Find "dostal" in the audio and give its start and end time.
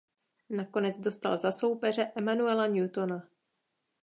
0.99-1.37